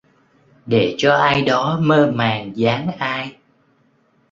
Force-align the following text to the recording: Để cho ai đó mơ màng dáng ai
Để 0.65 0.95
cho 0.97 1.13
ai 1.13 1.41
đó 1.41 1.79
mơ 1.81 2.11
màng 2.15 2.51
dáng 2.57 2.87
ai 2.97 3.35